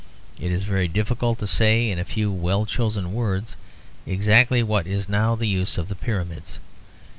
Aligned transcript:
It 0.39 0.51
is 0.51 0.63
very 0.63 0.87
difficult 0.87 1.37
to 1.37 1.45
say 1.45 1.87
in 1.91 1.99
a 1.99 2.03
few 2.03 2.31
well 2.31 2.65
chosen 2.65 3.13
words 3.13 3.55
exactly 4.07 4.63
what 4.63 4.87
is 4.87 5.07
now 5.07 5.35
the 5.35 5.45
use 5.45 5.77
of 5.77 5.89
the 5.89 5.95
Pyramids. 5.95 6.57